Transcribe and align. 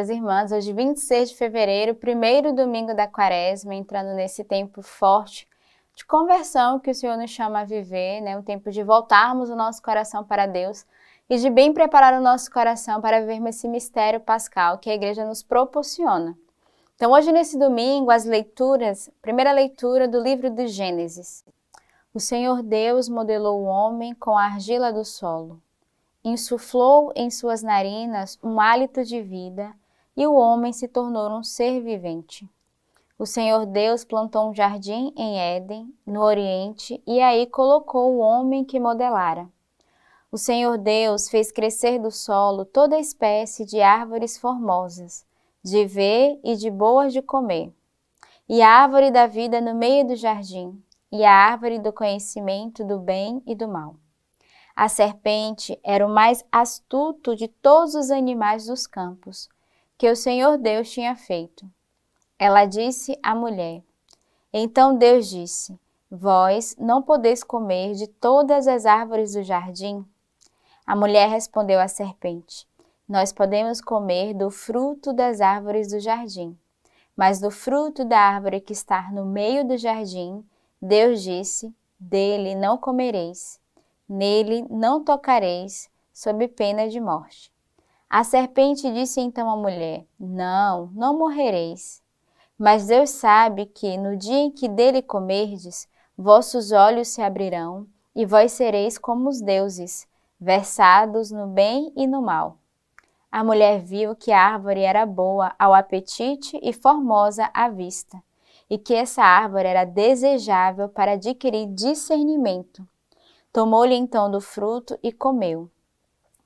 Meus 0.00 0.10
irmãs, 0.10 0.50
hoje 0.50 0.72
26 0.72 1.30
de 1.30 1.36
fevereiro, 1.36 1.94
primeiro 1.94 2.52
domingo 2.52 2.92
da 2.92 3.06
quaresma, 3.06 3.76
entrando 3.76 4.12
nesse 4.16 4.42
tempo 4.42 4.82
forte 4.82 5.48
de 5.94 6.04
conversão 6.04 6.80
que 6.80 6.90
o 6.90 6.94
Senhor 6.94 7.16
nos 7.16 7.30
chama 7.30 7.60
a 7.60 7.64
viver, 7.64 8.20
né? 8.20 8.36
Um 8.36 8.42
tempo 8.42 8.72
de 8.72 8.82
voltarmos 8.82 9.50
o 9.50 9.54
nosso 9.54 9.80
coração 9.80 10.24
para 10.24 10.46
Deus 10.46 10.84
e 11.30 11.36
de 11.36 11.48
bem 11.48 11.72
preparar 11.72 12.12
o 12.12 12.20
nosso 12.20 12.50
coração 12.50 13.00
para 13.00 13.20
vivermos 13.20 13.50
esse 13.50 13.68
mistério 13.68 14.18
pascal 14.18 14.78
que 14.78 14.90
a 14.90 14.94
igreja 14.94 15.24
nos 15.24 15.44
proporciona. 15.44 16.36
Então, 16.96 17.12
hoje 17.12 17.30
nesse 17.30 17.56
domingo, 17.56 18.10
as 18.10 18.24
leituras, 18.24 19.08
primeira 19.22 19.52
leitura 19.52 20.08
do 20.08 20.20
livro 20.20 20.50
do 20.50 20.66
Gênesis. 20.66 21.44
O 22.12 22.18
Senhor 22.18 22.64
Deus 22.64 23.08
modelou 23.08 23.60
o 23.60 23.66
homem 23.66 24.12
com 24.12 24.36
a 24.36 24.46
argila 24.46 24.92
do 24.92 25.04
solo. 25.04 25.62
Insuflou 26.24 27.12
em 27.14 27.30
suas 27.30 27.62
narinas 27.62 28.36
um 28.42 28.60
hálito 28.60 29.04
de 29.04 29.22
vida 29.22 29.72
e 30.16 30.26
o 30.26 30.34
homem 30.34 30.72
se 30.72 30.88
tornou 30.88 31.30
um 31.30 31.42
ser 31.42 31.80
vivente. 31.80 32.48
O 33.18 33.26
Senhor 33.26 33.64
Deus 33.64 34.04
plantou 34.04 34.50
um 34.50 34.54
jardim 34.54 35.12
em 35.16 35.38
Éden, 35.38 35.94
no 36.04 36.20
Oriente, 36.20 37.02
e 37.06 37.20
aí 37.20 37.46
colocou 37.46 38.12
o 38.12 38.18
homem 38.18 38.64
que 38.64 38.80
modelara. 38.80 39.48
O 40.32 40.36
Senhor 40.36 40.76
Deus 40.76 41.28
fez 41.28 41.52
crescer 41.52 42.00
do 42.00 42.10
solo 42.10 42.64
toda 42.64 42.98
espécie 42.98 43.64
de 43.64 43.80
árvores 43.80 44.36
formosas, 44.36 45.24
de 45.62 45.86
ver 45.86 46.40
e 46.42 46.56
de 46.56 46.70
boas 46.70 47.12
de 47.12 47.22
comer, 47.22 47.72
e 48.48 48.60
a 48.60 48.68
árvore 48.68 49.12
da 49.12 49.28
vida 49.28 49.60
no 49.60 49.74
meio 49.74 50.06
do 50.06 50.16
jardim, 50.16 50.82
e 51.10 51.24
a 51.24 51.32
árvore 51.32 51.78
do 51.78 51.92
conhecimento 51.92 52.84
do 52.84 52.98
bem 52.98 53.40
e 53.46 53.54
do 53.54 53.68
mal. 53.68 53.94
A 54.74 54.88
serpente 54.88 55.78
era 55.84 56.04
o 56.04 56.10
mais 56.10 56.44
astuto 56.50 57.36
de 57.36 57.46
todos 57.46 57.94
os 57.94 58.10
animais 58.10 58.66
dos 58.66 58.88
campos, 58.88 59.48
que 59.96 60.10
o 60.10 60.16
Senhor 60.16 60.58
Deus 60.58 60.90
tinha 60.90 61.14
feito. 61.14 61.64
Ela 62.38 62.64
disse 62.64 63.18
à 63.22 63.34
mulher: 63.34 63.82
Então 64.52 64.96
Deus 64.96 65.28
disse: 65.28 65.78
Vós 66.10 66.76
não 66.78 67.02
podeis 67.02 67.42
comer 67.42 67.94
de 67.94 68.06
todas 68.06 68.66
as 68.66 68.86
árvores 68.86 69.34
do 69.34 69.42
jardim? 69.42 70.04
A 70.86 70.94
mulher 70.94 71.28
respondeu 71.28 71.80
à 71.80 71.88
serpente: 71.88 72.66
Nós 73.08 73.32
podemos 73.32 73.80
comer 73.80 74.34
do 74.34 74.50
fruto 74.50 75.12
das 75.12 75.40
árvores 75.40 75.88
do 75.90 76.00
jardim, 76.00 76.58
mas 77.16 77.40
do 77.40 77.50
fruto 77.50 78.04
da 78.04 78.18
árvore 78.18 78.60
que 78.60 78.72
está 78.72 79.10
no 79.12 79.24
meio 79.24 79.66
do 79.66 79.78
jardim, 79.78 80.44
Deus 80.82 81.22
disse: 81.22 81.74
Dele 81.98 82.54
não 82.54 82.76
comereis, 82.76 83.60
nele 84.08 84.66
não 84.68 85.02
tocareis, 85.02 85.88
sob 86.12 86.46
pena 86.48 86.88
de 86.88 87.00
morte. 87.00 87.53
A 88.14 88.22
serpente 88.22 88.88
disse 88.92 89.20
então 89.20 89.50
à 89.50 89.56
mulher: 89.56 90.06
Não, 90.20 90.88
não 90.94 91.18
morrereis. 91.18 92.00
Mas 92.56 92.86
Deus 92.86 93.10
sabe 93.10 93.66
que 93.66 93.98
no 93.98 94.16
dia 94.16 94.38
em 94.38 94.52
que 94.52 94.68
dele 94.68 95.02
comerdes, 95.02 95.88
vossos 96.16 96.70
olhos 96.70 97.08
se 97.08 97.20
abrirão 97.20 97.88
e 98.14 98.24
vós 98.24 98.52
sereis 98.52 98.96
como 98.96 99.28
os 99.28 99.40
deuses, 99.40 100.06
versados 100.40 101.32
no 101.32 101.48
bem 101.48 101.92
e 101.96 102.06
no 102.06 102.22
mal. 102.22 102.58
A 103.32 103.42
mulher 103.42 103.80
viu 103.80 104.14
que 104.14 104.30
a 104.30 104.40
árvore 104.40 104.82
era 104.82 105.04
boa 105.04 105.52
ao 105.58 105.74
apetite 105.74 106.56
e 106.62 106.72
formosa 106.72 107.50
à 107.52 107.68
vista, 107.68 108.22
e 108.70 108.78
que 108.78 108.94
essa 108.94 109.24
árvore 109.24 109.66
era 109.66 109.84
desejável 109.84 110.88
para 110.88 111.14
adquirir 111.14 111.66
discernimento. 111.66 112.86
Tomou-lhe 113.52 113.96
então 113.96 114.30
do 114.30 114.40
fruto 114.40 114.96
e 115.02 115.10
comeu. 115.10 115.68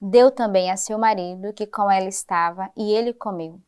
Deu 0.01 0.31
também 0.31 0.71
a 0.71 0.77
seu 0.77 0.99
marido, 0.99 1.53
que 1.53 1.67
com 1.67 1.91
ela 1.91 2.09
estava, 2.09 2.71
e 2.77 2.93
ele 2.93 3.13
comeu. 3.13 3.61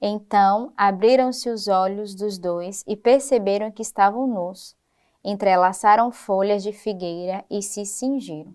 Então 0.00 0.72
abriram-se 0.76 1.48
os 1.48 1.66
olhos 1.66 2.14
dos 2.14 2.38
dois 2.38 2.84
e 2.86 2.94
perceberam 2.94 3.70
que 3.70 3.82
estavam 3.82 4.26
nus. 4.26 4.76
Entrelaçaram 5.24 6.12
folhas 6.12 6.62
de 6.62 6.72
figueira 6.72 7.44
e 7.50 7.62
se 7.62 7.86
cingiram. 7.86 8.54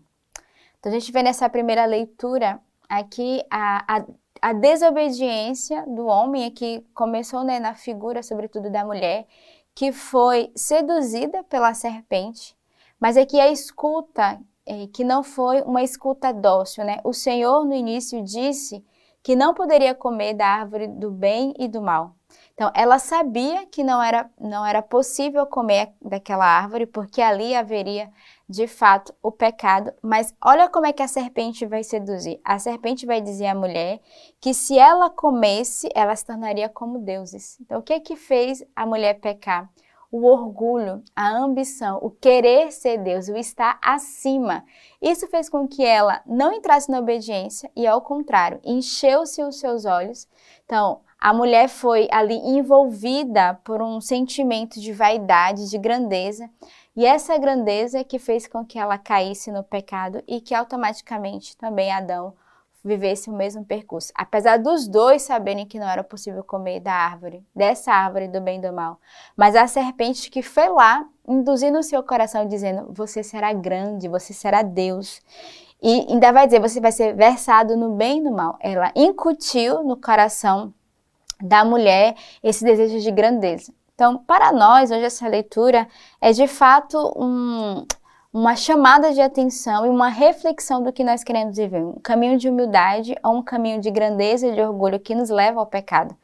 Então 0.80 0.92
a 0.92 1.00
gente 1.00 1.12
vê 1.12 1.24
nessa 1.24 1.50
primeira 1.50 1.86
leitura 1.86 2.60
aqui 2.88 3.44
a, 3.50 3.98
a, 3.98 4.06
a 4.42 4.54
desobediência 4.54 5.84
do 5.88 6.06
homem, 6.06 6.46
aqui 6.46 6.86
começou 6.94 7.44
né, 7.44 7.60
na 7.60 7.74
figura, 7.74 8.24
sobretudo 8.24 8.70
da 8.70 8.86
mulher, 8.86 9.28
que 9.76 9.92
foi 9.92 10.52
seduzida 10.56 11.44
pela 11.44 11.74
serpente, 11.74 12.56
mas 13.00 13.18
aqui 13.18 13.40
a 13.40 13.52
escuta 13.52 14.40
é, 14.70 14.88
que 14.88 15.04
não 15.04 15.24
foi 15.24 15.64
uma 15.64 15.82
escuta 15.82 16.32
dócil, 16.32 16.86
né? 16.86 17.00
O 17.04 17.12
Senhor 17.12 17.66
no 17.66 17.74
início 17.74 18.24
disse 18.24 18.86
que 19.24 19.36
não 19.36 19.54
poderia 19.54 19.96
comer 19.96 20.36
da 20.36 20.46
árvore 20.46 20.88
do 20.88 21.10
bem 21.10 21.56
e 21.58 21.68
do 21.68 21.82
mal. 21.82 22.16
Então, 22.54 22.72
ela 22.76 23.00
sabia 23.00 23.66
que 23.66 23.84
não 23.84 24.04
era, 24.04 24.30
não 24.40 24.66
era 24.66 24.82
possível 24.82 25.46
comer 25.48 25.94
daquela 26.00 26.46
árvore, 26.46 26.86
porque 26.86 27.22
ali 27.22 27.56
haveria 27.56 28.12
de 28.48 28.68
fato 28.68 29.14
o 29.24 29.32
pecado. 29.32 29.92
Mas 30.04 30.36
olha 30.44 30.70
como 30.70 30.86
é 30.86 30.94
que 30.94 31.02
a 31.02 31.08
serpente 31.08 31.66
vai 31.66 31.84
seduzir. 31.84 32.40
A 32.44 32.60
serpente 32.60 33.06
vai 33.06 33.22
dizer 33.22 33.48
à 33.48 33.56
mulher 33.56 34.00
que 34.40 34.54
se 34.54 34.78
ela 34.78 35.10
comesse, 35.10 35.90
ela 35.96 36.16
se 36.16 36.26
tornaria 36.26 36.70
como 36.70 37.00
deuses. 37.00 37.58
Então, 37.62 37.80
o 37.80 37.82
que 37.82 37.94
é 37.94 38.00
que 38.00 38.16
fez 38.16 38.64
a 38.76 38.86
mulher 38.86 39.20
pecar? 39.20 39.70
O 40.12 40.26
orgulho, 40.26 41.04
a 41.16 41.30
ambição, 41.30 42.00
o 42.02 42.10
querer 42.10 42.72
ser 42.72 42.98
Deus, 42.98 43.28
o 43.28 43.38
estar 43.38 43.78
acima. 43.82 44.64
Isso 45.02 45.28
fez 45.28 45.50
com 45.50 45.68
que 45.68 45.86
ela 45.86 46.22
não 46.26 46.52
entrasse 46.52 46.90
na 46.90 47.00
obediência 47.00 47.70
e, 47.76 47.86
ao 47.86 48.02
contrário, 48.02 48.60
encheu-se 48.64 49.44
os 49.44 49.60
seus 49.60 49.86
olhos. 49.86 50.28
Então, 50.66 51.02
a 51.20 51.34
mulher 51.34 51.68
foi 51.68 52.08
ali 52.12 52.36
envolvida 52.36 53.60
por 53.64 53.82
um 53.82 54.00
sentimento 54.00 54.80
de 54.80 54.94
vaidade, 54.94 55.70
de 55.70 55.78
grandeza, 55.78 56.50
e 56.96 57.06
essa 57.06 57.38
grandeza 57.38 58.00
é 58.00 58.04
que 58.04 58.18
fez 58.18 58.48
com 58.48 58.66
que 58.66 58.80
ela 58.80 58.98
caísse 58.98 59.52
no 59.52 59.64
pecado 59.64 60.24
e 60.28 60.42
que 60.42 60.56
automaticamente 60.56 61.56
também 61.56 61.92
Adão 61.92 62.34
vivesse 62.84 63.30
o 63.30 63.34
mesmo 63.34 63.66
percurso. 63.66 64.12
Apesar 64.16 64.58
dos 64.58 64.88
dois 64.88 65.22
saberem 65.22 65.66
que 65.66 65.80
não 65.80 65.88
era 65.88 66.04
possível 66.04 66.44
comer 66.44 66.80
da 66.80 66.94
árvore, 66.94 67.44
dessa 67.56 67.92
árvore 67.92 68.28
do 68.28 68.40
bem 68.42 68.60
e 68.60 68.62
do 68.62 68.74
mal. 68.74 69.00
Mas 69.36 69.56
a 69.56 69.68
serpente 69.68 70.30
que 70.30 70.42
foi 70.42 70.70
lá, 70.70 71.06
induzindo 71.28 71.80
o 71.80 71.84
seu 71.84 72.02
coração, 72.04 72.48
dizendo: 72.48 72.92
Você 72.94 73.24
será 73.24 73.52
grande, 73.54 74.08
você 74.08 74.34
será 74.34 74.62
Deus. 74.62 75.22
E 75.82 76.08
ainda 76.10 76.32
vai 76.32 76.46
dizer: 76.46 76.60
Você 76.60 76.80
vai 76.80 76.92
ser 76.92 77.16
versado 77.16 77.76
no 77.76 77.96
bem 77.96 78.20
e 78.20 78.22
no 78.22 78.32
mal. 78.32 78.58
Ela 78.60 78.92
incutiu 78.96 79.84
no 79.84 79.98
coração 79.98 80.74
da 81.42 81.64
mulher 81.64 82.16
esse 82.44 82.64
desejo 82.64 83.00
de 83.00 83.12
grandeza. 83.12 83.74
Então, 84.00 84.18
para 84.18 84.54
nós, 84.54 84.92
hoje 84.92 85.04
essa 85.04 85.28
leitura 85.28 85.86
é 86.22 86.32
de 86.32 86.48
fato 86.48 86.98
um, 87.18 87.86
uma 88.32 88.56
chamada 88.56 89.12
de 89.12 89.22
atenção 89.22 89.86
e 89.86 89.90
uma 89.90 90.08
reflexão 90.08 90.84
do 90.84 90.94
que 90.94 91.04
nós 91.04 91.24
queremos 91.24 91.58
viver. 91.58 91.84
Um 91.84 92.00
caminho 92.00 92.38
de 92.38 92.48
humildade 92.48 93.16
ou 93.24 93.38
um 93.38 93.42
caminho 93.42 93.82
de 93.82 93.90
grandeza 93.90 94.48
e 94.48 94.54
de 94.54 94.62
orgulho 94.62 95.00
que 95.00 95.16
nos 95.16 95.30
leva 95.30 95.60
ao 95.60 95.66
pecado. 95.66 96.16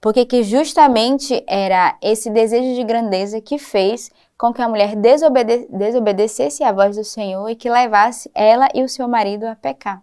Porque 0.00 0.24
que 0.24 0.44
justamente 0.44 1.42
era 1.48 1.96
esse 2.00 2.30
desejo 2.30 2.76
de 2.76 2.84
grandeza 2.84 3.40
que 3.40 3.58
fez 3.58 4.12
com 4.38 4.52
que 4.52 4.62
a 4.62 4.68
mulher 4.68 4.94
desobede 4.94 5.66
desobedecesse 5.68 6.62
à 6.62 6.70
voz 6.70 6.96
do 6.96 7.02
Senhor 7.02 7.48
e 7.48 7.56
que 7.56 7.68
levasse 7.68 8.30
ela 8.32 8.68
e 8.72 8.84
o 8.84 8.88
seu 8.88 9.08
marido 9.08 9.44
a 9.44 9.56
pecar. 9.56 10.00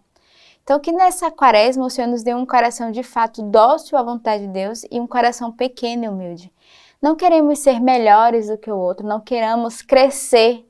Então, 0.62 0.78
que 0.78 0.92
nessa 0.92 1.30
quaresma 1.30 1.86
o 1.86 1.90
Senhor 1.90 2.08
nos 2.08 2.22
dê 2.22 2.34
um 2.34 2.44
coração 2.44 2.90
de 2.90 3.02
fato 3.02 3.40
dócil 3.40 3.96
à 3.96 4.02
vontade 4.02 4.46
de 4.46 4.52
Deus 4.52 4.84
e 4.90 5.00
um 5.00 5.06
coração 5.06 5.50
pequeno 5.50 6.04
e 6.04 6.08
humilde. 6.08 6.52
Não 7.00 7.16
queremos 7.16 7.60
ser 7.60 7.80
melhores 7.80 8.48
do 8.48 8.58
que 8.58 8.70
o 8.70 8.76
outro, 8.76 9.06
não 9.06 9.20
queremos 9.20 9.80
crescer 9.80 10.66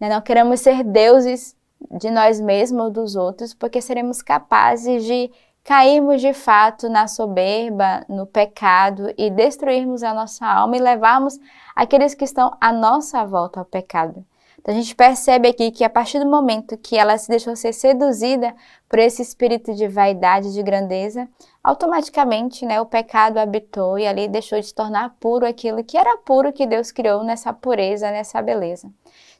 né? 0.00 0.08
Não 0.08 0.20
queremos 0.20 0.60
ser 0.60 0.82
deuses 0.84 1.56
de 1.98 2.10
nós 2.10 2.40
mesmos 2.40 2.84
ou 2.84 2.90
dos 2.90 3.16
outros, 3.16 3.54
porque 3.54 3.80
seremos 3.80 4.20
capazes 4.22 5.04
de 5.04 5.30
cairmos 5.64 6.20
de 6.20 6.32
fato 6.32 6.88
na 6.88 7.06
soberba, 7.06 8.04
no 8.08 8.26
pecado 8.26 9.12
e 9.18 9.30
destruirmos 9.30 10.02
a 10.02 10.14
nossa 10.14 10.46
alma 10.46 10.76
e 10.76 10.80
levarmos 10.80 11.38
aqueles 11.76 12.14
que 12.14 12.24
estão 12.24 12.56
à 12.60 12.72
nossa 12.72 13.24
volta 13.24 13.60
ao 13.60 13.66
pecado. 13.66 14.24
Então 14.58 14.74
a 14.74 14.78
gente 14.78 14.94
percebe 14.94 15.48
aqui 15.48 15.70
que 15.70 15.84
a 15.84 15.90
partir 15.90 16.18
do 16.18 16.28
momento 16.28 16.76
que 16.76 16.96
ela 16.96 17.16
se 17.16 17.28
deixou 17.28 17.54
ser 17.54 17.72
seduzida 17.72 18.54
por 18.88 18.98
esse 18.98 19.22
espírito 19.22 19.74
de 19.74 19.86
vaidade, 19.86 20.52
de 20.52 20.62
grandeza, 20.62 21.28
automaticamente 21.62 22.66
né, 22.66 22.80
o 22.80 22.86
pecado 22.86 23.38
habitou 23.38 23.98
e 23.98 24.06
ali 24.06 24.26
deixou 24.26 24.60
de 24.60 24.74
tornar 24.74 25.16
puro 25.20 25.46
aquilo 25.46 25.84
que 25.84 25.96
era 25.96 26.18
puro 26.18 26.52
que 26.52 26.66
Deus 26.66 26.90
criou 26.90 27.22
nessa 27.22 27.52
pureza, 27.52 28.10
nessa 28.10 28.42
beleza. 28.42 28.90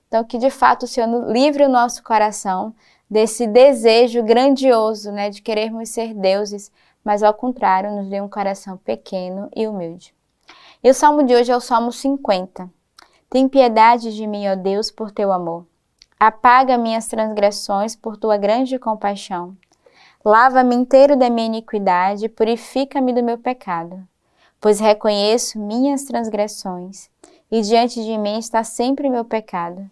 Então, 0.09 0.25
que 0.25 0.39
de 0.39 0.51
fato 0.51 0.85
o 0.85 0.89
Senhor 0.89 1.31
livre 1.31 1.65
o 1.65 1.69
nosso 1.69 2.03
coração 2.03 2.75
desse 3.09 3.47
desejo 3.47 4.23
grandioso, 4.23 5.13
né, 5.13 5.31
de 5.31 5.41
querermos 5.41 5.91
ser 5.91 6.15
deuses, 6.15 6.73
mas 7.05 7.23
ao 7.23 7.33
contrário, 7.33 7.91
nos 7.91 8.09
dê 8.09 8.21
um 8.21 8.29
coração 8.29 8.77
pequeno 8.77 9.49
e 9.55 9.67
humilde. 9.67 10.15
E 10.83 10.91
o 10.91 10.95
salmo 10.95 11.23
de 11.23 11.35
hoje 11.35 11.53
é 11.53 11.57
o 11.57 11.61
Salmo 11.61 11.93
50. 11.93 12.71
Tem 13.31 13.49
piedade 13.49 14.15
de 14.15 14.27
mim, 14.27 14.49
ó 14.49 14.55
Deus, 14.55 14.91
por 14.91 15.11
teu 15.11 15.31
amor. 15.33 15.67
Apaga 16.19 16.79
minhas 16.79 17.07
transgressões 17.07 17.95
por 17.95 18.17
tua 18.17 18.37
grande 18.37 18.79
compaixão. 18.79 19.57
Lava-me 20.25 20.75
inteiro 20.75 21.17
da 21.17 21.31
minha 21.31 21.47
iniquidade, 21.47 22.29
purifica-me 22.29 23.13
do 23.13 23.23
meu 23.23 23.39
pecado, 23.39 24.07
pois 24.61 24.81
reconheço 24.81 25.59
minhas 25.59 26.05
transgressões, 26.05 27.09
e 27.51 27.61
diante 27.63 28.03
de 28.03 28.19
mim 28.19 28.39
está 28.39 28.65
sempre 28.65 29.09
meu 29.09 29.25
pecado. 29.25 29.89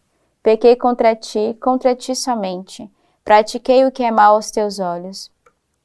Pequei 0.46 0.76
contra 0.76 1.16
ti, 1.16 1.56
contra 1.60 1.92
ti 1.96 2.14
somente. 2.14 2.88
Pratiquei 3.24 3.84
o 3.84 3.90
que 3.90 4.04
é 4.04 4.12
mal 4.12 4.36
aos 4.36 4.48
teus 4.48 4.78
olhos. 4.78 5.28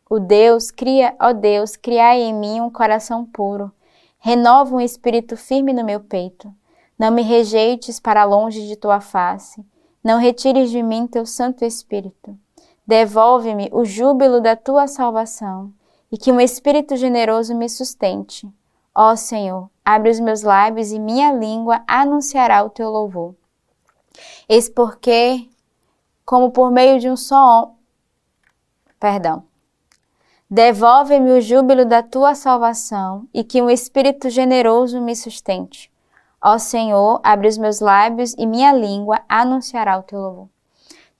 O 0.07 0.19
Deus, 0.19 0.69
cria, 0.69 1.15
ó 1.19 1.33
Deus, 1.33 1.75
criai 1.75 2.21
em 2.21 2.31
mim 2.31 2.61
um 2.61 2.69
coração 2.69 3.25
puro. 3.25 3.71
Renova 4.19 4.75
um 4.75 4.79
espírito 4.79 5.35
firme 5.35 5.73
no 5.73 5.83
meu 5.83 5.99
peito. 5.99 6.53
Não 6.95 7.09
me 7.09 7.23
rejeites 7.23 7.99
para 7.99 8.23
longe 8.23 8.67
de 8.67 8.75
tua 8.75 8.99
face. 9.01 9.65
Não 10.03 10.19
retires 10.19 10.69
de 10.69 10.83
mim 10.83 11.07
teu 11.07 11.25
Santo 11.25 11.65
Espírito. 11.65 12.37
Devolve-me 12.85 13.67
o 13.73 13.83
júbilo 13.83 14.39
da 14.39 14.55
tua 14.55 14.85
salvação 14.85 15.73
e 16.11 16.19
que 16.19 16.31
um 16.31 16.39
espírito 16.39 16.95
generoso 16.95 17.55
me 17.55 17.67
sustente. 17.67 18.47
Ó 18.93 19.15
Senhor, 19.15 19.71
abre 19.83 20.11
os 20.11 20.19
meus 20.19 20.43
lábios 20.43 20.91
e 20.91 20.99
minha 20.99 21.33
língua 21.33 21.81
anunciará 21.87 22.63
o 22.63 22.69
teu 22.69 22.91
louvor. 22.91 23.40
Eis 24.47 24.69
porque, 24.69 25.49
como 26.25 26.51
por 26.51 26.71
meio 26.71 26.99
de 26.99 27.09
um 27.09 27.15
só 27.15 27.73
perdão, 28.99 29.43
devolve-me 30.49 31.31
o 31.31 31.41
júbilo 31.41 31.85
da 31.85 32.03
tua 32.03 32.35
salvação 32.35 33.27
e 33.33 33.43
que 33.43 33.61
um 33.61 33.69
espírito 33.69 34.29
generoso 34.29 35.01
me 35.01 35.15
sustente. 35.15 35.91
Ó 36.43 36.57
Senhor, 36.57 37.19
abre 37.23 37.47
os 37.47 37.57
meus 37.57 37.79
lábios 37.79 38.33
e 38.37 38.45
minha 38.45 38.73
língua 38.73 39.21
anunciará 39.29 39.97
o 39.97 40.03
teu 40.03 40.19
louvor. 40.19 40.49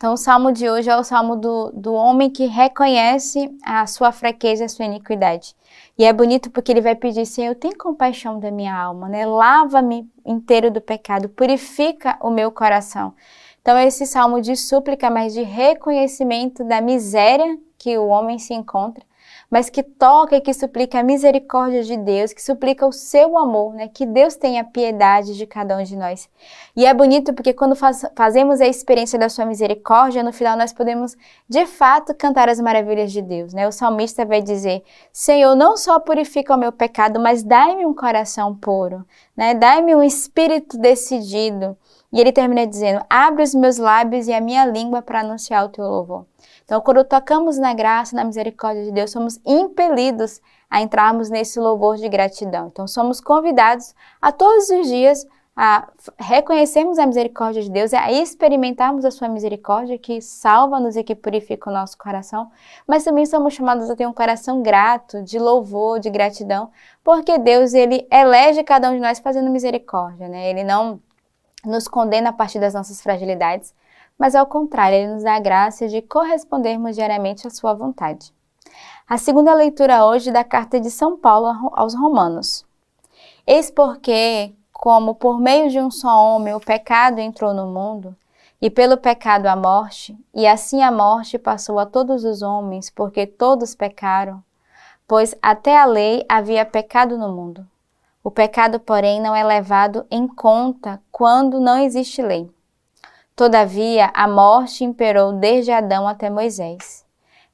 Então, 0.02 0.16
o 0.16 0.18
salmo 0.18 0.52
de 0.52 0.68
hoje 0.68 0.90
é 0.90 0.98
o 0.98 1.04
salmo 1.04 1.36
do, 1.36 1.72
do 1.76 1.94
homem 1.94 2.28
que 2.28 2.48
reconhece 2.48 3.56
a 3.64 3.86
sua 3.86 4.12
fraqueza 4.12 4.66
a 4.66 4.68
sua 4.68 4.86
iniquidade. 4.86 5.56
E 5.96 6.04
é 6.04 6.12
bonito 6.12 6.50
porque 6.50 6.72
ele 6.72 6.82
vai 6.82 6.96
pedir, 6.96 7.24
Senhor, 7.24 7.54
tem 7.54 7.72
compaixão 7.72 8.40
da 8.40 8.50
minha 8.50 8.76
alma, 8.76 9.08
né? 9.08 9.28
Lava-me 9.28 10.10
inteiro 10.26 10.72
do 10.72 10.82
pecado, 10.82 11.30
purifica 11.30 12.18
o 12.20 12.32
meu 12.32 12.52
coração. 12.52 13.14
Então, 13.62 13.78
esse 13.78 14.08
salmo 14.08 14.42
de 14.42 14.56
súplica, 14.56 15.08
mas 15.08 15.36
de 15.36 15.44
reconhecimento 15.44 16.64
da 16.64 16.82
miséria 16.82 17.60
que 17.78 17.96
o 17.96 18.08
homem 18.08 18.40
se 18.40 18.56
encontra, 18.56 19.06
mas 19.52 19.70
que 19.70 19.84
toca 19.84 20.38
e 20.38 20.42
que 20.42 20.54
suplica 20.54 21.02
a 21.02 21.04
misericórdia 21.04 21.84
de 21.84 21.98
Deus, 21.98 22.32
que 22.32 22.42
suplica 22.42 22.88
o 22.88 22.94
seu 22.94 23.38
amor, 23.38 23.74
né? 23.74 23.90
Que 23.90 24.06
Deus 24.06 24.38
tenha 24.38 24.64
piedade 24.64 25.36
de 25.36 25.46
cada 25.46 25.78
um 25.78 25.84
de 25.84 25.98
nós. 25.98 26.30
E 26.74 26.86
é 26.86 26.94
bonito 26.94 27.34
porque 27.34 27.52
quando 27.52 27.76
faz, 27.76 28.06
fazemos 28.16 28.62
a 28.62 28.66
experiência 28.66 29.20
da 29.20 29.28
sua 29.28 29.46
misericórdia, 29.46 30.24
no 30.24 30.32
final 30.32 30.58
nós 30.58 30.72
podemos 30.72 31.18
de 31.50 31.66
fato 31.66 32.16
cantar 32.16 32.48
as 32.48 32.62
maravilhas 32.62 33.12
de 33.12 33.22
Deus, 33.22 33.54
né? 33.54 33.68
O 33.68 33.74
salmista 33.74 34.24
vai 34.24 34.42
dizer: 34.42 34.84
Senhor, 35.12 35.54
não 35.54 35.76
só 35.76 36.00
purifica 36.00 36.56
o 36.56 36.58
meu 36.58 36.72
pecado, 36.72 37.20
mas 37.20 37.44
dai-me 37.44 37.86
um 37.86 37.94
coração 37.94 38.56
puro, 38.56 39.06
né? 39.36 39.54
Dai-me 39.54 39.94
um 39.94 40.02
espírito 40.02 40.78
decidido. 40.78 41.76
E 42.14 42.22
ele 42.22 42.32
termina 42.32 42.66
dizendo: 42.66 43.04
Abre 43.10 43.44
os 43.44 43.54
meus 43.54 43.78
lábios 43.78 44.30
e 44.30 44.34
a 44.34 44.40
minha 44.40 44.66
língua 44.66 45.02
para 45.02 45.20
anunciar 45.20 45.66
o 45.66 45.70
teu 45.70 45.84
louvor. 45.84 46.26
Então, 46.72 46.80
quando 46.80 47.04
tocamos 47.04 47.58
na 47.58 47.74
graça, 47.74 48.16
na 48.16 48.24
misericórdia 48.24 48.86
de 48.86 48.94
Deus, 48.94 49.12
somos 49.12 49.42
impelidos 49.46 50.40
a 50.70 50.82
entrarmos 50.82 51.30
nesse 51.30 51.60
louvor 51.60 51.98
de 51.98 52.08
gratidão. 52.08 52.68
Então, 52.68 52.88
somos 52.88 53.20
convidados 53.20 53.94
a 54.22 54.32
todos 54.32 54.70
os 54.70 54.88
dias 54.88 55.28
a 55.54 55.90
reconhecermos 56.18 56.98
a 56.98 57.06
misericórdia 57.06 57.62
de 57.62 57.70
Deus, 57.70 57.94
a 57.94 58.10
experimentarmos 58.10 59.04
a 59.04 59.12
sua 59.12 59.28
misericórdia 59.28 59.98
que 59.98 60.22
salva-nos 60.22 60.96
e 60.96 61.04
que 61.04 61.14
purifica 61.14 61.70
o 61.70 61.74
nosso 61.74 61.98
coração, 61.98 62.50
mas 62.88 63.04
também 63.04 63.26
somos 63.26 63.54
chamados 63.54 63.90
a 63.90 63.96
ter 63.98 64.08
um 64.08 64.14
coração 64.14 64.62
grato, 64.62 65.22
de 65.24 65.38
louvor, 65.38 66.00
de 66.00 66.10
gratidão, 66.10 66.72
porque 67.04 67.38
Deus 67.38 67.74
ele 67.74 68.08
elege 68.10 68.64
cada 68.64 68.90
um 68.90 68.94
de 68.94 69.02
nós 69.02 69.20
fazendo 69.20 69.52
misericórdia, 69.52 70.30
né? 70.30 70.50
Ele 70.50 70.64
não 70.64 71.02
nos 71.66 71.90
condena 71.90 72.30
a 72.30 72.34
partir 72.34 72.60
das 72.60 72.74
nossas 72.74 73.02
fragilidades, 73.02 73.74
mas 74.22 74.36
ao 74.36 74.46
contrário, 74.46 75.00
ele 75.00 75.14
nos 75.16 75.24
dá 75.24 75.34
a 75.34 75.40
graça 75.40 75.88
de 75.88 76.00
correspondermos 76.00 76.96
diariamente 76.96 77.48
à 77.48 77.50
sua 77.50 77.74
vontade. 77.74 78.32
A 79.10 79.18
segunda 79.18 79.52
leitura 79.52 80.06
hoje 80.06 80.32
da 80.32 80.44
carta 80.44 80.80
de 80.80 80.92
São 80.92 81.18
Paulo 81.18 81.72
aos 81.74 81.96
Romanos. 81.96 82.64
Eis 83.48 83.72
porque, 83.72 84.54
como 84.72 85.16
por 85.16 85.40
meio 85.40 85.72
de 85.72 85.80
um 85.80 85.90
só 85.90 86.36
homem 86.36 86.54
o 86.54 86.60
pecado 86.60 87.18
entrou 87.18 87.52
no 87.52 87.66
mundo, 87.66 88.16
e 88.62 88.70
pelo 88.70 88.96
pecado 88.96 89.48
a 89.48 89.56
morte, 89.56 90.16
e 90.36 90.46
assim 90.46 90.84
a 90.84 90.92
morte 90.92 91.40
passou 91.40 91.80
a 91.80 91.86
todos 91.88 92.24
os 92.24 92.44
homens, 92.44 92.92
porque 92.92 93.26
todos 93.26 93.74
pecaram, 93.74 94.44
pois 95.08 95.34
até 95.42 95.76
a 95.76 95.86
lei 95.86 96.24
havia 96.30 96.64
pecado 96.64 97.18
no 97.18 97.30
mundo. 97.30 97.66
O 98.24 98.30
pecado, 98.30 98.80
porém, 98.80 99.20
não 99.20 99.36
é 99.36 99.44
levado 99.44 100.06
em 100.12 100.28
conta 100.28 101.02
quando 101.12 101.60
não 101.60 101.80
existe 101.80 102.22
lei. 102.22 102.48
Todavia, 103.36 104.12
a 104.14 104.28
morte 104.28 104.84
imperou 104.84 105.34
desde 105.34 105.72
Adão 105.72 106.08
até 106.08 106.30
Moisés, 106.30 107.06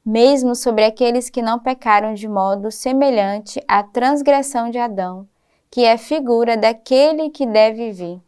mesmo 0.05 0.55
sobre 0.55 0.83
aqueles 0.83 1.29
que 1.29 1.41
não 1.41 1.59
pecaram 1.59 2.13
de 2.13 2.27
modo 2.27 2.71
semelhante 2.71 3.61
à 3.67 3.83
transgressão 3.83 4.69
de 4.69 4.77
Adão, 4.79 5.27
que 5.69 5.85
é 5.85 5.97
figura 5.97 6.57
daquele 6.57 7.29
que 7.29 7.45
deve 7.45 7.91
vir. 7.91 8.21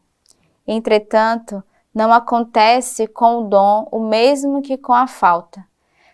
Entretanto, 0.67 1.63
não 1.93 2.13
acontece 2.13 3.07
com 3.07 3.39
o 3.39 3.43
dom 3.49 3.87
o 3.91 3.99
mesmo 3.99 4.61
que 4.61 4.77
com 4.77 4.93
a 4.93 5.07
falta. 5.07 5.65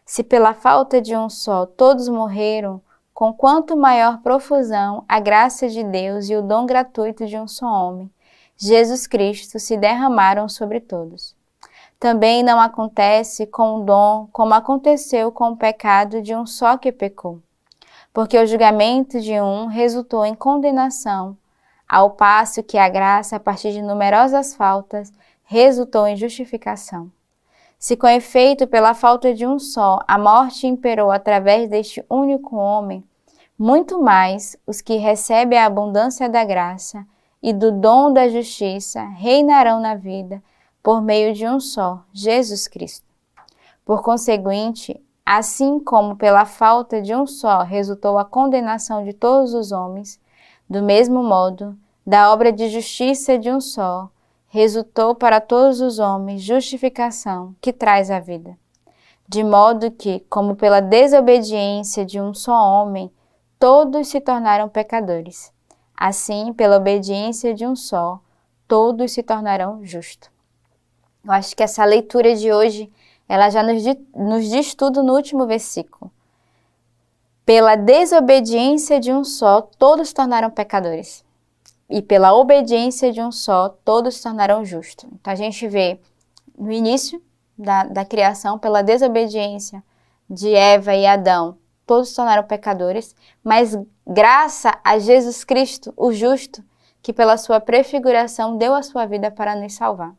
Se 0.06 0.24
pela 0.24 0.54
falta 0.54 1.02
de 1.02 1.16
um 1.16 1.30
só 1.30 1.66
todos 1.66 2.08
morreram, 2.08 2.82
com 3.14 3.34
quanto 3.34 3.76
maior 3.76 4.22
profusão 4.22 5.04
a 5.08 5.20
graça 5.20 5.68
de 5.68 5.84
Deus 5.84 6.30
e 6.30 6.36
o 6.36 6.42
dom 6.42 6.66
gratuito 6.66 7.26
de 7.26 7.38
um 7.38 7.48
só 7.48 7.66
homem, 7.66 8.12
Jesus 8.58 9.08
Cristo, 9.08 9.60
se 9.60 9.78
derramaram 9.78 10.48
sobre 10.48 10.80
todos 10.80 11.36
também 12.00 12.44
não 12.44 12.60
acontece 12.60 13.48
com 13.48 13.78
o 13.78 13.84
dom 13.84 14.28
como 14.32 14.54
aconteceu 14.54 15.32
com 15.32 15.50
o 15.50 15.58
pecado 15.58 16.22
de 16.22 16.36
um 16.36 16.46
só 16.46 16.78
que 16.78 16.92
pecou. 16.92 17.42
Porque 18.14 18.38
o 18.38 18.46
julgamento 18.46 19.20
de 19.20 19.40
um 19.42 19.66
resultou 19.66 20.26
em 20.26 20.36
condenação, 20.36 21.38
ao 21.88 22.12
passo 22.12 22.64
que 22.64 22.78
a 22.78 22.88
graça, 22.88 23.36
a 23.36 23.40
partir 23.40 23.72
de 23.72 23.82
numerosas 23.82 24.56
faltas, 24.56 25.12
resultou 25.44 26.08
em 26.08 26.16
justificação. 26.16 27.12
Se 27.78 27.96
com 27.96 28.08
efeito, 28.08 28.68
pela 28.68 28.94
falta 28.94 29.34
de 29.34 29.46
um 29.46 29.60
só, 29.60 30.00
a 30.08 30.18
morte 30.18 30.66
imperou 30.66 31.12
através 31.12 31.70
deste 31.70 32.04
único 32.10 32.56
homem, 32.56 33.04
muito 33.58 34.02
mais 34.02 34.58
os 34.66 34.82
que 34.82 34.96
recebem 34.96 35.58
a 35.58 35.66
abundância 35.66 36.30
da 36.30 36.44
graça 36.44 37.06
e 37.46 37.54
do 37.54 37.72
dom 37.72 38.12
da 38.12 38.28
justiça 38.28 39.04
reinarão 39.04 39.80
na 39.80 39.94
vida 39.94 40.42
por 40.82 41.00
meio 41.00 41.32
de 41.32 41.48
um 41.48 41.60
só, 41.60 42.04
Jesus 42.12 42.68
Cristo. 42.68 43.06
Por 43.86 44.02
conseguinte, 44.02 45.00
assim 45.24 45.80
como 45.80 46.16
pela 46.16 46.44
falta 46.44 47.00
de 47.00 47.14
um 47.14 47.28
só 47.28 47.62
resultou 47.62 48.18
a 48.18 48.26
condenação 48.26 49.04
de 49.04 49.14
todos 49.14 49.54
os 49.54 49.72
homens, 49.72 50.20
do 50.68 50.82
mesmo 50.82 51.22
modo, 51.22 51.78
da 52.04 52.34
obra 52.34 52.52
de 52.52 52.68
justiça 52.68 53.38
de 53.38 53.52
um 53.52 53.62
só, 53.62 54.10
resultou 54.48 55.14
para 55.14 55.40
todos 55.40 55.82
os 55.82 56.00
homens 56.00 56.42
justificação 56.42 57.56
que 57.62 57.72
traz 57.72 58.10
a 58.10 58.20
vida. 58.20 58.58
De 59.30 59.44
modo 59.44 59.92
que, 59.92 60.22
como 60.32 60.56
pela 60.56 60.80
desobediência 60.80 62.04
de 62.04 62.20
um 62.20 62.34
só 62.34 62.56
homem, 62.56 63.12
todos 63.60 64.08
se 64.08 64.20
tornaram 64.20 64.68
pecadores, 64.68 65.54
assim, 65.96 66.54
pela 66.54 66.78
obediência 66.78 67.54
de 67.54 67.66
um 67.66 67.76
só, 67.76 68.20
todos 68.68 69.12
se 69.12 69.24
tornarão 69.24 69.84
justos. 69.84 70.30
Eu 71.24 71.32
acho 71.32 71.56
que 71.56 71.64
essa 71.64 71.84
leitura 71.84 72.36
de 72.36 72.52
hoje, 72.52 72.92
ela 73.28 73.50
já 73.50 73.64
nos, 73.64 73.84
nos 74.16 74.50
diz 74.50 74.76
tudo 74.76 75.02
no 75.02 75.14
último 75.14 75.48
versículo. 75.48 76.12
Pela 77.46 77.76
desobediência 77.76 79.00
de 79.00 79.12
um 79.12 79.24
só, 79.24 79.62
todos 79.62 80.10
se 80.10 80.14
tornaram 80.14 80.50
pecadores. 80.50 81.24
E 81.90 82.02
pela 82.02 82.34
obediência 82.34 83.12
de 83.12 83.22
um 83.22 83.32
só, 83.32 83.70
todos 83.70 84.16
se 84.16 84.24
tornaram 84.24 84.66
justos. 84.66 85.10
Então 85.14 85.32
a 85.32 85.36
gente 85.36 85.68
vê 85.68 86.00
no 86.58 86.72
início 86.72 87.22
da, 87.58 87.84
da 87.84 88.06
criação, 88.06 88.58
pela 88.58 88.82
desobediência 88.82 89.84
de 90.30 90.54
Eva 90.54 90.96
e 90.96 91.06
Adão, 91.06 91.58
todos 91.86 92.10
se 92.10 92.16
tornaram 92.16 92.44
pecadores, 92.44 93.16
mas 93.44 93.78
graça 94.06 94.78
a 94.84 95.00
Jesus 95.00 95.44
Cristo, 95.44 95.94
o 95.98 96.12
justo, 96.12 96.64
que 97.02 97.14
pela 97.14 97.38
sua 97.38 97.60
prefiguração 97.60 98.58
deu 98.58 98.74
a 98.74 98.84
sua 98.84 99.06
vida 99.06 99.30
para 99.30 99.56
nos 99.56 99.74
salvar. 99.74 100.14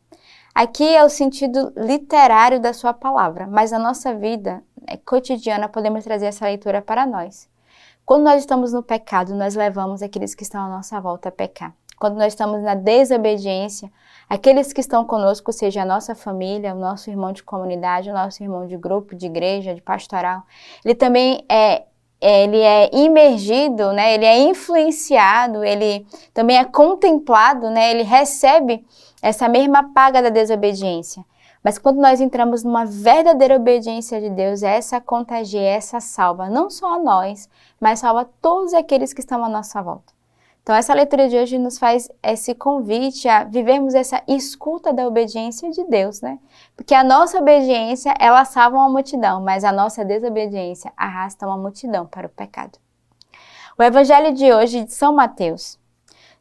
Aqui 0.55 0.97
é 0.97 1.05
o 1.05 1.09
sentido 1.09 1.73
literário 1.77 2.59
da 2.59 2.73
sua 2.73 2.95
palavra, 2.95 3.47
mas 3.47 3.73
na 3.73 3.79
nossa 3.79 4.15
vida 4.15 4.63
é, 4.87 4.97
cotidiana 4.97 5.69
podemos 5.69 6.03
trazer 6.03 6.27
essa 6.27 6.47
leitura 6.47 6.81
para 6.81 7.05
nós. 7.05 7.49
Quando 8.07 8.23
nós 8.23 8.41
estamos 8.41 8.73
no 8.73 8.83
pecado, 8.83 9.35
nós 9.35 9.55
levamos 9.55 10.01
aqueles 10.01 10.35
que 10.35 10.45
estão 10.45 10.65
à 10.65 10.69
nossa 10.69 11.01
volta 11.01 11.29
a 11.29 11.33
pecar. 11.33 11.75
quando 11.99 12.17
nós 12.17 12.35
estamos 12.35 12.63
na 12.63 12.75
desobediência, 12.75 13.91
aqueles 14.29 14.73
que 14.73 14.81
estão 14.81 15.05
conosco, 15.05 15.53
seja 15.53 15.83
a 15.83 15.85
nossa 15.85 16.15
família, 16.15 16.75
o 16.75 16.79
nosso 16.79 17.11
irmão 17.11 17.33
de 17.33 17.43
comunidade, 17.43 18.11
o 18.11 18.15
nosso 18.15 18.43
irmão 18.43 18.67
de 18.67 18.77
grupo, 18.77 19.17
de 19.17 19.27
igreja, 19.27 19.75
de 19.75 19.81
pastoral, 19.81 20.43
ele 20.85 20.95
também 20.95 21.45
é 21.51 21.85
ele 22.21 22.61
é 22.61 22.91
imergido, 22.95 23.93
né? 23.93 24.15
Ele 24.15 24.25
é 24.25 24.39
influenciado, 24.39 25.63
ele 25.63 26.07
também 26.33 26.59
é 26.59 26.65
contemplado, 26.65 27.71
né? 27.71 27.91
Ele 27.91 28.03
recebe 28.03 28.85
essa 29.21 29.49
mesma 29.49 29.93
paga 29.93 30.23
da 30.23 30.29
desobediência. 30.29 31.25
Mas 31.63 31.79
quando 31.79 32.01
nós 32.01 32.21
entramos 32.21 32.63
numa 32.63 32.87
verdadeira 32.87 33.57
obediência 33.57 34.21
de 34.21 34.31
Deus, 34.31 34.63
essa 34.63 35.01
contagia, 35.01 35.61
essa 35.61 36.01
salva 36.01 36.49
não 36.49 36.71
só 36.71 36.95
a 36.95 36.99
nós, 36.99 37.49
mas 37.81 37.99
salva 37.99 38.29
todos 38.41 38.73
aqueles 38.73 39.13
que 39.13 39.21
estão 39.21 39.45
à 39.45 39.49
nossa 39.49 39.83
volta. 39.83 40.16
Então, 40.67 40.75
essa 40.75 40.93
leitura 40.93 41.29
de 41.29 41.37
hoje 41.37 41.59
nos 41.59 41.79
faz 41.79 42.11
esse 42.21 42.53
convite 42.53 43.29
a 43.29 43.45
vivermos 43.45 43.95
essa 43.95 44.21
escuta 44.27 44.93
da 44.93 45.07
obediência 45.07 45.71
de 45.71 45.85
Deus, 45.85 46.21
né? 46.21 46.41
Porque 46.75 46.93
a 46.93 47.05
nossa 47.05 47.39
obediência, 47.39 48.13
ela 48.19 48.45
salva 48.45 48.79
uma 48.79 48.89
multidão, 48.89 49.41
mas 49.41 49.63
a 49.63 49.71
nossa 49.71 50.05
desobediência 50.05 50.93
arrasta 50.97 51.47
uma 51.47 51.57
multidão 51.57 52.05
para 52.05 52.27
o 52.27 52.31
pecado. 52.31 52.81
O 53.79 53.83
evangelho 53.85 54.35
de 54.35 54.53
hoje 54.53 54.83
de 54.83 54.93
São 54.93 55.15
Mateus. 55.15 55.79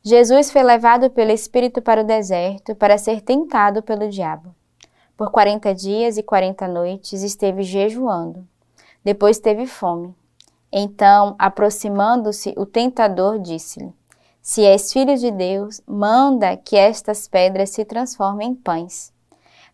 Jesus 0.01 0.49
foi 0.49 0.63
levado 0.63 1.11
pelo 1.11 1.31
Espírito 1.31 1.79
para 1.79 2.01
o 2.01 2.03
deserto 2.03 2.73
para 2.73 2.97
ser 2.97 3.21
tentado 3.21 3.83
pelo 3.83 4.09
diabo. 4.09 4.55
Por 5.15 5.29
quarenta 5.29 5.71
dias 5.71 6.17
e 6.17 6.23
quarenta 6.23 6.67
noites 6.67 7.21
esteve 7.21 7.61
jejuando. 7.61 8.43
Depois 9.03 9.37
teve 9.37 9.67
fome. 9.67 10.15
Então, 10.71 11.35
aproximando-se, 11.37 12.55
o 12.57 12.65
tentador 12.65 13.37
disse-lhe: 13.37 13.93
se 14.45 14.63
és 14.63 14.93
filho 14.93 15.17
de 15.17 15.31
Deus, 15.31 15.81
manda 15.87 16.55
que 16.55 16.77
estas 16.77 17.27
pedras 17.27 17.71
se 17.71 17.83
transformem 17.83 18.51
em 18.51 18.53
pães. 18.53 19.11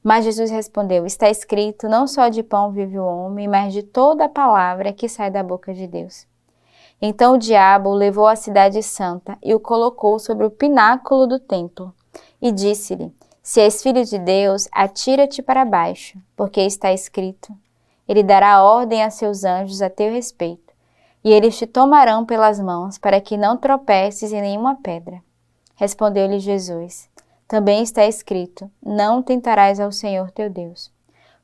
Mas 0.02 0.24
Jesus 0.24 0.50
respondeu: 0.50 1.06
Está 1.06 1.30
escrito: 1.30 1.90
Não 1.90 2.08
só 2.08 2.30
de 2.30 2.42
pão 2.42 2.72
vive 2.72 2.98
o 2.98 3.06
homem, 3.06 3.50
mas 3.50 3.74
de 3.74 3.84
toda 3.84 4.24
a 4.24 4.30
palavra 4.30 4.94
que 4.94 5.10
sai 5.10 5.30
da 5.30 5.44
boca 5.44 5.74
de 5.74 5.86
Deus. 5.88 6.26
Então 7.02 7.34
o 7.34 7.38
diabo 7.38 7.90
o 7.90 7.94
levou 7.94 8.26
à 8.26 8.38
cidade 8.38 8.82
santa 8.82 9.38
e 9.44 9.54
o 9.54 9.60
colocou 9.60 10.18
sobre 10.18 10.46
o 10.46 10.50
pináculo 10.50 11.28
do 11.28 11.38
templo 11.38 11.94
e 12.42 12.50
disse-lhe: 12.50 13.14
Se 13.44 13.60
és 13.60 13.84
filho 13.84 14.06
de 14.06 14.18
Deus, 14.18 14.70
atira-te 14.72 15.42
para 15.42 15.66
baixo, 15.66 16.18
porque 16.34 16.62
está 16.62 16.94
escrito: 16.94 17.54
Ele 18.08 18.24
dará 18.24 18.64
ordem 18.64 19.04
a 19.04 19.10
seus 19.10 19.44
anjos 19.44 19.82
a 19.82 19.90
teu 19.90 20.14
respeito 20.14 20.71
e 21.24 21.32
eles 21.32 21.58
te 21.58 21.68
tomarão 21.68 22.26
pelas 22.26 22.60
mãos 22.60 22.98
para 22.98 23.22
que 23.22 23.38
não 23.38 23.58
tropeces 23.58 24.32
em 24.32 24.42
nenhuma 24.42 24.76
pedra. 24.76 25.22
Respondeu-lhe 25.76 26.40
Jesus: 26.40 27.10
Também 27.48 27.84
está 27.84 28.06
escrito: 28.06 28.70
Não 28.84 29.22
tentarás 29.22 29.80
ao 29.80 29.92
Senhor 29.92 30.32
teu 30.32 30.50
Deus. 30.50 30.92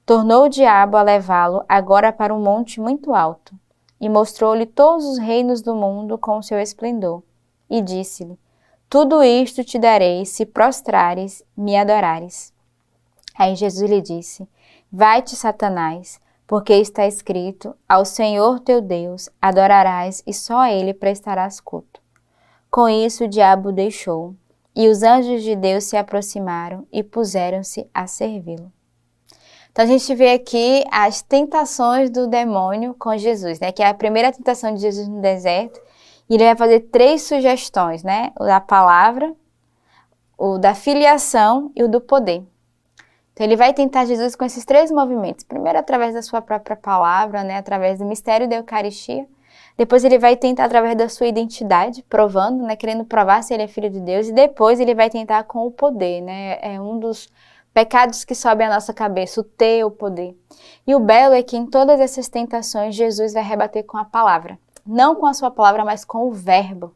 Tornou 0.06 0.46
o 0.46 0.50
diabo 0.50 0.96
a 0.96 1.02
levá-lo 1.02 1.64
agora 1.68 2.14
para 2.14 2.34
um 2.34 2.42
monte 2.42 2.80
muito 2.80 3.14
alto, 3.14 3.54
e 4.00 4.08
mostrou-lhe 4.08 4.66
todos 4.66 5.06
os 5.06 5.18
reinos 5.18 5.62
do 5.62 5.76
mundo 5.76 6.18
com 6.18 6.38
o 6.38 6.44
seu 6.44 6.60
esplendor, 6.60 7.22
e 7.70 7.82
disse-lhe: 7.82 8.40
Tudo 8.90 9.24
isto 9.24 9.64
te 9.64 9.78
darei 9.78 10.26
se 10.26 10.46
prostrares, 10.46 11.44
me 11.56 11.76
adorares. 11.76 12.54
Aí 13.38 13.56
Jesus 13.56 13.90
lhe 13.90 14.02
disse: 14.02 14.48
Vai-te, 14.92 15.36
Satanás, 15.36 16.20
porque 16.48 16.74
está 16.74 17.06
escrito: 17.06 17.76
Ao 17.88 18.06
Senhor 18.06 18.62
teu 18.62 18.82
Deus 18.82 19.30
adorarás 19.42 20.24
e 20.26 20.34
só 20.34 20.60
a 20.62 20.72
ele 20.72 20.94
prestarás 20.94 21.60
culto. 21.60 22.02
Com 22.72 22.88
isso 22.88 23.26
o 23.26 23.28
diabo 23.28 23.72
deixou, 23.72 24.34
e 24.74 24.88
os 24.88 25.04
anjos 25.04 25.44
de 25.44 25.56
Deus 25.56 25.84
se 25.84 25.98
aproximaram 25.98 26.88
e 26.92 27.04
puseram-se 27.04 27.88
a 27.94 28.08
servi-lo. 28.08 28.72
Então 29.72 29.86
a 29.86 29.88
gente 29.88 30.16
vê 30.16 30.32
aqui 30.32 30.84
as 30.92 31.22
tentações 31.22 32.10
do 32.10 32.28
demônio 32.28 32.96
com 32.98 33.16
Jesus, 33.16 33.60
né? 33.60 33.72
Que 33.72 33.84
é 33.84 33.88
a 33.88 33.94
primeira 33.94 34.32
tentação 34.32 34.74
de 34.74 34.82
Jesus 34.82 35.08
no 35.08 35.22
deserto. 35.22 35.80
E 36.30 36.34
ele 36.34 36.46
vai 36.46 36.56
fazer 36.56 36.80
três 36.92 37.22
sugestões, 37.24 38.04
né? 38.04 38.32
O 38.40 38.44
da 38.44 38.60
palavra, 38.60 39.36
o 40.38 40.58
da 40.58 40.74
filiação 40.74 41.72
e 41.76 41.84
o 41.84 41.88
do 41.88 42.02
poder. 42.02 42.44
Então 43.38 43.46
ele 43.46 43.56
vai 43.56 43.72
tentar 43.72 44.04
Jesus 44.06 44.36
com 44.36 44.44
esses 44.46 44.66
três 44.66 44.90
movimentos. 44.90 45.44
Primeiro 45.44 45.78
através 45.78 46.16
da 46.16 46.24
sua 46.24 46.42
própria 46.42 46.76
palavra, 46.76 47.44
né, 47.44 47.58
através 47.58 48.00
do 48.00 48.06
mistério 48.06 48.50
da 48.50 48.56
Eucaristia. 48.56 49.28
Depois 49.78 50.04
ele 50.04 50.18
vai 50.18 50.36
tentar 50.36 50.66
através 50.66 50.98
da 50.98 51.08
sua 51.08 51.28
identidade, 51.28 52.04
provando, 52.10 52.64
né, 52.64 52.76
querendo 52.76 53.06
provar 53.06 53.44
se 53.44 53.54
ele 53.54 53.62
é 53.62 53.68
filho 53.68 53.92
de 53.92 54.00
Deus. 54.00 54.28
E 54.28 54.34
depois 54.34 54.80
ele 54.80 54.96
vai 54.96 55.08
tentar 55.08 55.44
com 55.44 55.68
o 55.68 55.72
poder, 55.72 56.20
né? 56.20 56.58
É 56.64 56.82
um 56.82 56.98
dos 56.98 57.30
pecados 57.72 58.26
que 58.26 58.34
sobe 58.34 58.64
à 58.64 58.74
nossa 58.74 58.92
cabeça, 58.92 59.40
o 59.40 59.44
ter 59.44 59.84
o 59.84 59.92
poder. 59.92 60.36
E 60.88 60.96
o 60.96 61.00
belo 61.00 61.36
é 61.36 61.44
que 61.44 61.56
em 61.56 61.68
todas 61.68 62.00
essas 62.00 62.28
tentações 62.28 62.96
Jesus 62.96 63.36
vai 63.36 63.44
rebater 63.44 63.86
com 63.86 64.00
a 64.00 64.06
palavra. 64.06 64.58
Não 64.84 65.14
com 65.14 65.28
a 65.28 65.34
sua 65.36 65.52
palavra, 65.52 65.86
mas 65.86 66.04
com 66.04 66.28
o 66.28 66.32
verbo. 66.32 66.92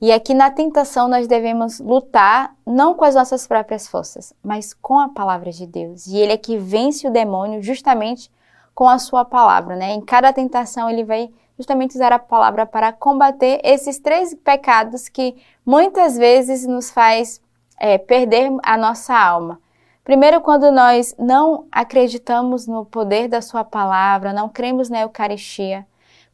E 0.00 0.12
aqui 0.12 0.32
na 0.32 0.48
tentação 0.50 1.08
nós 1.08 1.26
devemos 1.26 1.80
lutar 1.80 2.54
não 2.64 2.94
com 2.94 3.04
as 3.04 3.16
nossas 3.16 3.46
próprias 3.46 3.88
forças, 3.88 4.32
mas 4.42 4.72
com 4.72 4.98
a 4.98 5.08
palavra 5.08 5.50
de 5.50 5.66
Deus. 5.66 6.06
E 6.06 6.16
ele 6.16 6.32
é 6.32 6.36
que 6.36 6.56
vence 6.56 7.06
o 7.06 7.10
demônio 7.10 7.60
justamente 7.62 8.30
com 8.74 8.88
a 8.88 8.98
sua 8.98 9.24
palavra, 9.24 9.74
né? 9.74 9.90
Em 9.90 10.00
cada 10.00 10.32
tentação 10.32 10.88
ele 10.88 11.02
vai 11.02 11.28
justamente 11.58 11.96
usar 11.96 12.12
a 12.12 12.18
palavra 12.18 12.64
para 12.64 12.92
combater 12.92 13.60
esses 13.64 13.98
três 13.98 14.32
pecados 14.32 15.08
que 15.08 15.34
muitas 15.66 16.16
vezes 16.16 16.64
nos 16.64 16.88
faz 16.90 17.40
é, 17.76 17.98
perder 17.98 18.52
a 18.62 18.76
nossa 18.76 19.18
alma. 19.18 19.60
Primeiro, 20.04 20.40
quando 20.40 20.70
nós 20.70 21.14
não 21.18 21.66
acreditamos 21.72 22.68
no 22.68 22.84
poder 22.84 23.28
da 23.28 23.42
sua 23.42 23.64
palavra, 23.64 24.32
não 24.32 24.48
cremos 24.48 24.88
na 24.88 25.00
Eucaristia. 25.00 25.84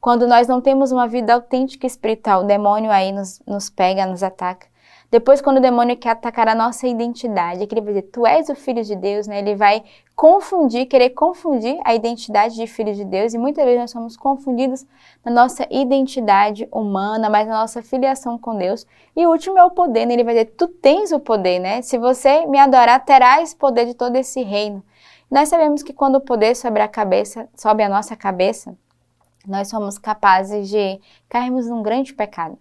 Quando 0.04 0.26
nós 0.26 0.46
não 0.46 0.60
temos 0.60 0.92
uma 0.92 1.08
vida 1.08 1.32
autêntica 1.32 1.86
espiritual, 1.86 2.42
o 2.42 2.46
demônio 2.46 2.90
aí 2.90 3.10
nos, 3.10 3.40
nos 3.46 3.70
pega, 3.70 4.04
nos 4.04 4.22
ataca. 4.22 4.66
Depois, 5.10 5.40
quando 5.40 5.56
o 5.56 5.60
demônio 5.62 5.96
quer 5.96 6.10
atacar 6.10 6.46
a 6.46 6.54
nossa 6.54 6.86
identidade, 6.86 7.66
que 7.66 7.72
ele 7.72 7.80
vai 7.80 7.94
dizer, 7.94 8.10
tu 8.12 8.26
és 8.26 8.50
o 8.50 8.54
filho 8.54 8.84
de 8.84 8.94
Deus, 8.94 9.26
né? 9.26 9.38
Ele 9.38 9.54
vai 9.54 9.82
confundir, 10.14 10.84
querer 10.84 11.08
confundir 11.08 11.80
a 11.86 11.94
identidade 11.94 12.54
de 12.54 12.66
filho 12.66 12.92
de 12.92 13.02
Deus, 13.02 13.32
e 13.32 13.38
muitas 13.38 13.64
vezes 13.64 13.80
nós 13.80 13.90
somos 13.92 14.14
confundidos 14.14 14.84
na 15.24 15.32
nossa 15.32 15.66
identidade 15.70 16.68
humana, 16.70 17.30
mas 17.30 17.48
na 17.48 17.62
nossa 17.62 17.80
filiação 17.82 18.36
com 18.36 18.58
Deus. 18.58 18.86
E 19.16 19.26
o 19.26 19.30
último 19.30 19.58
é 19.58 19.64
o 19.64 19.70
poder, 19.70 20.04
né? 20.04 20.12
Ele 20.12 20.24
vai 20.24 20.34
dizer, 20.34 20.52
tu 20.54 20.68
tens 20.68 21.12
o 21.12 21.18
poder, 21.18 21.58
né? 21.60 21.80
Se 21.80 21.96
você 21.96 22.44
me 22.44 22.58
adorar, 22.58 23.02
terás 23.06 23.54
poder 23.54 23.86
de 23.86 23.94
todo 23.94 24.16
esse 24.16 24.42
reino. 24.42 24.84
Nós 25.30 25.48
sabemos 25.48 25.82
que 25.82 25.94
quando 25.94 26.16
o 26.16 26.20
poder 26.20 26.54
sobre 26.54 26.82
a 26.82 26.88
cabeça, 26.88 27.48
sobe 27.56 27.82
a 27.82 27.88
nossa 27.88 28.14
cabeça, 28.14 28.76
nós 29.46 29.68
somos 29.68 29.98
capazes 29.98 30.68
de 30.68 31.00
cairmos 31.28 31.66
num 31.66 31.82
grande 31.82 32.14
pecado. 32.14 32.58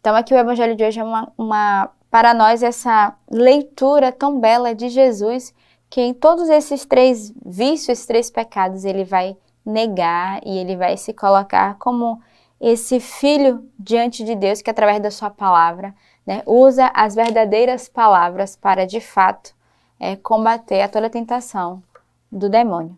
Então, 0.00 0.16
aqui 0.16 0.34
o 0.34 0.36
Evangelho 0.38 0.74
de 0.74 0.84
hoje 0.84 1.00
é 1.00 1.04
uma, 1.04 1.32
uma, 1.38 1.90
para 2.10 2.34
nós 2.34 2.62
essa 2.62 3.14
leitura 3.30 4.10
tão 4.10 4.40
bela 4.40 4.74
de 4.74 4.88
Jesus, 4.88 5.54
que 5.88 6.00
em 6.00 6.12
todos 6.12 6.48
esses 6.48 6.84
três 6.84 7.32
vícios, 7.44 7.90
esses 7.90 8.06
três 8.06 8.30
pecados, 8.30 8.84
ele 8.84 9.04
vai 9.04 9.36
negar 9.64 10.40
e 10.44 10.58
ele 10.58 10.76
vai 10.76 10.96
se 10.96 11.12
colocar 11.12 11.76
como 11.78 12.20
esse 12.60 12.98
filho 13.00 13.68
diante 13.78 14.24
de 14.24 14.34
Deus 14.34 14.62
que, 14.62 14.70
através 14.70 15.00
da 15.00 15.10
sua 15.10 15.30
palavra, 15.30 15.94
né, 16.26 16.42
usa 16.46 16.90
as 16.94 17.14
verdadeiras 17.14 17.88
palavras 17.88 18.56
para, 18.56 18.86
de 18.86 19.00
fato, 19.00 19.54
é, 19.98 20.16
combater 20.16 20.80
a 20.82 20.88
toda 20.88 21.10
tentação 21.10 21.82
do 22.30 22.48
demônio. 22.48 22.96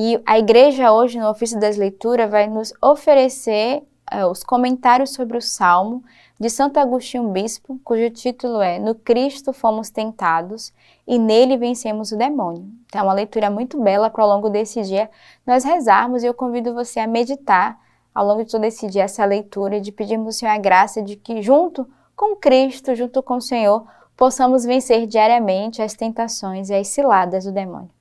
E 0.00 0.22
a 0.24 0.38
igreja 0.38 0.92
hoje, 0.92 1.18
no 1.18 1.28
ofício 1.28 1.58
das 1.58 1.76
leituras, 1.76 2.30
vai 2.30 2.46
nos 2.46 2.72
oferecer 2.80 3.82
é, 4.08 4.24
os 4.24 4.44
comentários 4.44 5.10
sobre 5.10 5.36
o 5.36 5.42
Salmo 5.42 6.04
de 6.38 6.48
Santo 6.48 6.78
Agostinho 6.78 7.30
Bispo, 7.30 7.80
cujo 7.82 8.08
título 8.08 8.60
é 8.60 8.78
No 8.78 8.94
Cristo 8.94 9.52
fomos 9.52 9.90
tentados 9.90 10.72
e 11.04 11.18
nele 11.18 11.56
vencemos 11.56 12.12
o 12.12 12.16
demônio. 12.16 12.64
Então, 12.86 13.00
é 13.00 13.02
uma 13.02 13.12
leitura 13.12 13.50
muito 13.50 13.82
bela 13.82 14.08
para 14.08 14.22
ao 14.22 14.30
longo 14.30 14.48
desse 14.48 14.82
dia 14.82 15.10
nós 15.44 15.64
rezarmos 15.64 16.22
e 16.22 16.26
eu 16.26 16.32
convido 16.32 16.72
você 16.72 17.00
a 17.00 17.06
meditar 17.08 17.76
ao 18.14 18.24
longo 18.24 18.44
de 18.44 18.52
todo 18.52 18.62
esse 18.62 18.86
dia 18.86 19.02
essa 19.02 19.24
leitura 19.24 19.78
e 19.78 19.80
de 19.80 19.90
pedirmos 19.90 20.26
ao 20.28 20.32
Senhor 20.32 20.52
a 20.52 20.58
graça 20.58 21.02
de 21.02 21.16
que, 21.16 21.42
junto 21.42 21.84
com 22.14 22.36
Cristo, 22.36 22.94
junto 22.94 23.20
com 23.20 23.38
o 23.38 23.40
Senhor, 23.40 23.84
possamos 24.16 24.64
vencer 24.64 25.08
diariamente 25.08 25.82
as 25.82 25.94
tentações 25.94 26.70
e 26.70 26.74
as 26.76 26.86
ciladas 26.86 27.46
do 27.46 27.50
demônio. 27.50 27.97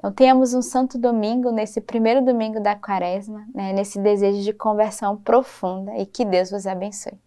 Então, 0.00 0.10
tenhamos 0.10 0.54
um 0.54 0.62
santo 0.62 0.98
domingo, 0.98 1.52
nesse 1.52 1.78
primeiro 1.78 2.24
domingo 2.24 2.58
da 2.58 2.74
quaresma, 2.74 3.46
né, 3.54 3.74
nesse 3.74 4.00
desejo 4.00 4.42
de 4.42 4.52
conversão 4.54 5.14
profunda 5.14 5.94
e 5.94 6.06
que 6.06 6.24
Deus 6.24 6.50
vos 6.50 6.66
abençoe. 6.66 7.18